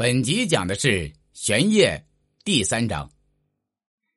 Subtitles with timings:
[0.00, 2.06] 本集讲的是玄烨
[2.42, 3.10] 第三章。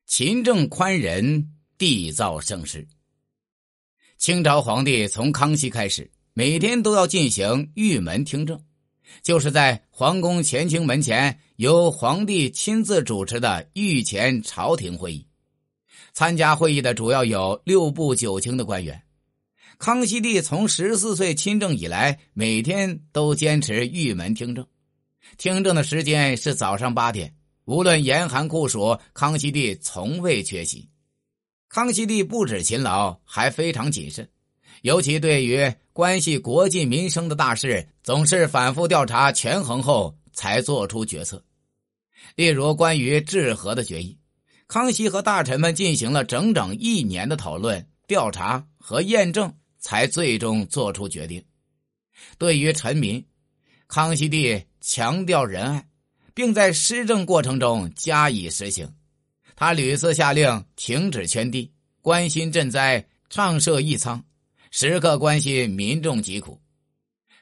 [0.06, 2.88] 勤政宽仁，缔造盛世。
[4.18, 8.64] 清朝皇帝从康熙开始，每天都要进行御门听政，
[9.24, 15.28] 就是在皇宫乾清门前由皇帝亲自主持的御前朝廷会议。
[16.14, 19.04] 参加会议的主要有六部九卿的官员。
[19.80, 24.66] 康熙帝从十四岁亲政以来，每天都坚持御门听政。
[25.38, 30.90] 听政的时间是早上八点，无论严寒酷暑，康熙帝从未缺席。
[31.70, 34.30] 康熙帝不止勤劳，还非常谨慎，
[34.84, 41.44] 尤其对于关系国计民生的大事，总是反复调查权衡后才做出决策。
[42.36, 44.18] 例如，关于治河的决议，
[44.68, 51.44] 康熙和大臣们进行了整整一年的讨论、调查和验证，才最终做出决定。
[52.38, 53.26] 对于臣民，
[53.88, 54.64] 康熙帝。
[54.86, 55.88] 强调仁爱，
[56.34, 58.94] 并在施政过程中加以实行。
[59.56, 61.72] 他屡次下令停止圈地，
[62.02, 64.22] 关心赈灾，倡设义仓，
[64.72, 66.60] 时刻关心民众疾苦。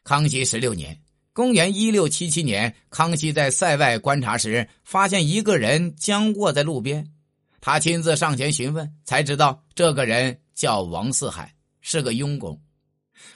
[0.04, 1.02] 康熙十六年
[1.34, 7.12] （公元一六七七年），康熙在塞外观察时，发现一个人僵卧在路边。
[7.60, 12.62] 他亲自上前询问，才知道这个人叫王四海，是个佣工。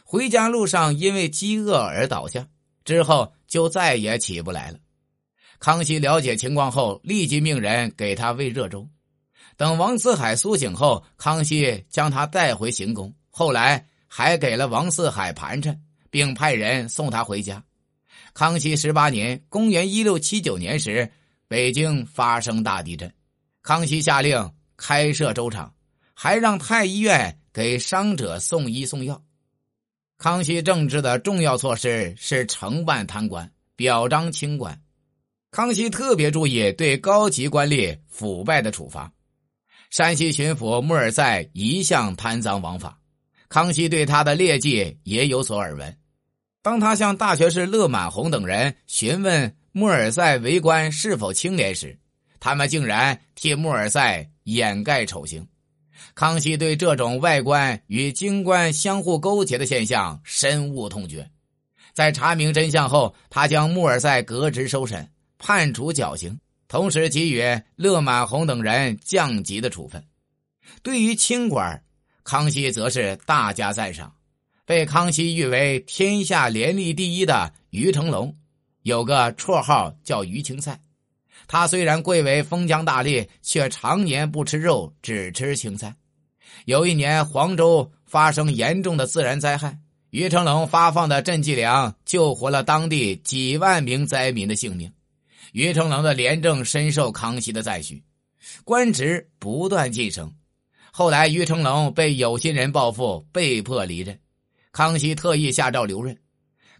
[0.03, 2.47] 回家路上因为饥饿而倒下，
[2.85, 3.33] 之后。
[3.47, 4.79] 就再也起不来了。
[5.59, 8.85] 康熙了解情况后，立即命人给他喂热粥。
[9.55, 17.63] 等王四海苏醒后，康熙将他带回行宫，后来还给了王四海盘缠，并派人送他回家。
[18.33, 21.09] 康熙十八年（公元一六七九年）时，
[21.47, 23.13] 北京发生大地震，
[23.61, 25.73] 康熙下令开设粥厂，
[26.13, 29.21] 还让太医院给伤者送医送药。
[30.17, 34.79] 康熙政治的重要措施是惩办贪官、表彰清官。
[35.51, 39.11] 康熙特别注意对高级官吏腐败的处罚。
[39.89, 42.97] 山西巡抚穆尔赛一向贪赃枉法，
[43.49, 45.97] 康熙对他的劣迹也有所耳闻。
[46.61, 51.97] 当他向大学士勒满红等人询问穆尔赛为官是否清廉时，
[52.39, 55.45] 他们竟然替穆尔赛掩盖丑行。
[56.13, 61.29] 康熙对这种外官与京官相互勾结的现象深恶痛绝，
[61.93, 67.43] 在查明真相后，他将穆尔赛革职收审，判处绞刑，同时给予
[67.75, 70.03] 勒满红等人降级的处分。
[70.81, 71.83] 对于清官，
[72.23, 74.13] 康熙则是大加赞赏。
[74.65, 78.35] 被康熙誉为天下廉吏第一的于成龙，
[78.81, 80.79] 有个绰号叫“于青菜”。
[81.47, 85.95] 他虽然贵为封疆大吏，却常年不吃肉，只吃青菜。
[86.65, 89.77] 有一年，黄州发生严重的自然灾害，
[90.09, 94.91] 于成龙发放的赈济粮救活了当地几万名灾民的性命。
[95.51, 98.03] 于成龙的廉政深受康熙的赞许，
[98.63, 100.33] 官职不断晋升。
[100.91, 104.17] 后来，于成龙被有心人报复，被迫离任。
[104.71, 106.17] 康熙特意下诏留任。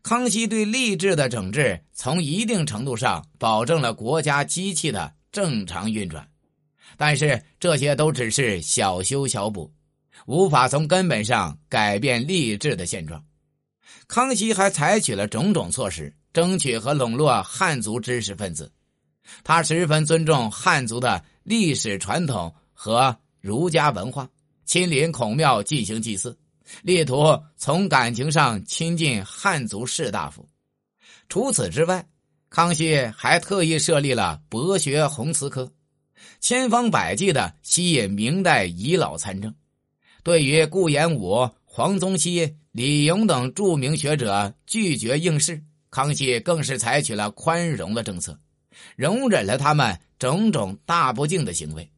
[0.08, 6.30] 康熙对吏治的整治，从一定程度上保证了国家机器的正常运转，
[6.96, 9.74] 但是这些都只是小修小补，
[10.28, 13.26] 无法从根本上改变吏治的现状。
[14.08, 18.72] 康熙还采取了种种措施，争取和笼络汉族知识分子。
[19.44, 24.30] 他十分尊重汉族的历史传统和儒家文化，
[24.66, 26.38] 亲临孔庙进行祭祀。
[26.82, 30.48] 力图从感情上亲近汉族士大夫。
[31.30, 32.08] 除此之外，
[32.50, 35.72] 康熙还特意设立了博学宏词科，
[36.40, 39.54] 千方百计的吸引明代遗老参政。
[40.24, 48.40] 对于顾炎武、黄宗羲、李颍等著名学者拒绝应试，康熙更是采取了宽容的政策，
[48.96, 51.90] 容忍了他们种种大不敬的行为。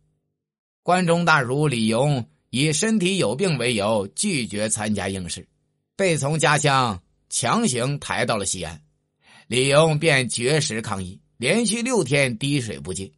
[0.84, 2.26] 关中大儒李颍。
[2.50, 5.48] 以身体有病为由拒绝参加应试，
[5.96, 8.82] 被从家乡强行抬到了西安。
[9.48, 13.12] 李颍便绝食抗议，连续六天滴水不进。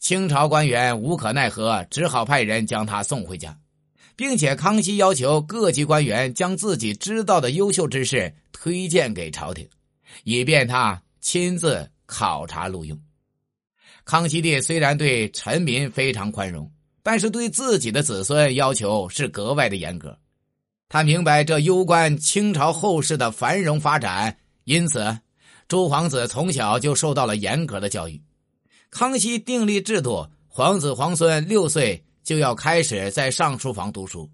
[0.00, 3.58] 清朝官员无可奈何，只好派人将他送回家，
[4.14, 9.68] 并且康熙要求各级官员将自己知道的优秀之事推荐给朝廷，
[10.24, 12.96] 以便他亲自考察录用。
[14.04, 16.70] 康熙帝虽然对臣民非常宽容。
[17.02, 20.18] 但是对自己的子孙要求是格外的严格，
[20.88, 25.18] 他明白这攸关清朝后世的繁荣发展，因此
[25.68, 28.20] 朱皇子从小就受到了严格的教育。
[28.90, 34.30] 康熙订立制度，皇子皇孙六岁就要开始在上书房读书，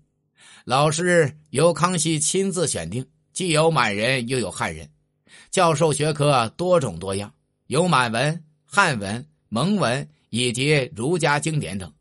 [0.64, 4.88] 老师由康熙亲自选定，既有满人又有汉人，
[5.50, 7.32] 教授学科多种多样，
[7.66, 11.92] 有满文、汉文、蒙文以及儒家经典等，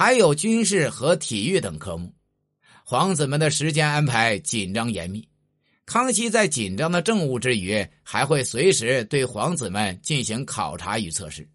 [0.00, 2.14] 还有军事和体育等科目。
[2.84, 5.28] 皇子们的时间安排紧张严密。
[5.86, 11.48] 康熙在紧张的政务之余，还会随时对皇子们进行考察与测试。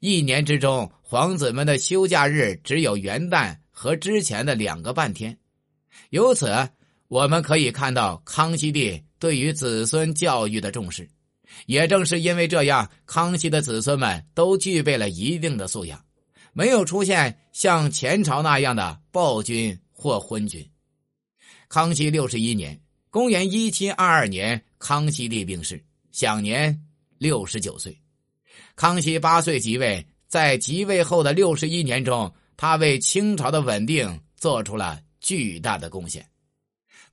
[0.00, 5.34] 一年之中，皇子们的休假日只有元旦和之前的两个半天。
[6.10, 6.54] 由此，
[7.08, 11.08] 我们可以看到康熙帝对于子孙教育的重视。
[11.64, 15.98] 也正是因为这样，康熙的子孙们都具备了一定的素养，
[16.52, 20.66] 没有出现像前朝那样的暴君或昏君。
[21.68, 22.78] 康熙六十一年。
[23.10, 26.82] 公元一七二二年，康熙帝病逝，享年
[27.18, 27.94] 六十九岁。
[28.74, 36.26] 康熙八岁即位，在即位后的六十一年中，他为清朝的稳定做出了巨大的贡献。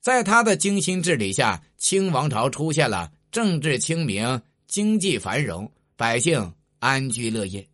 [0.00, 7.68] 在他的精心治理下，清王朝出现了政治清明、经济繁荣、百姓安居乐业、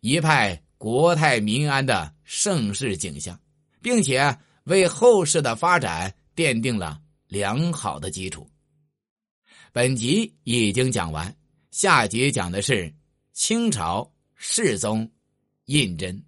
[0.00, 3.38] 一派国泰民安的盛世景象，
[3.82, 7.02] 并且为后世的发展奠定了。
[7.28, 8.48] 良好的基础。
[9.70, 11.36] 本集已经讲完，
[11.70, 12.90] 下集讲的是
[13.34, 15.12] 清朝世宗
[15.66, 16.18] 胤禛。